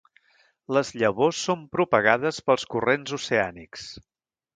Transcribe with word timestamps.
Les 0.77 0.87
llavors 1.01 1.41
són 1.49 1.61
propagades 1.75 2.39
pels 2.47 2.65
corrents 2.77 3.15
oceànics. 3.19 3.85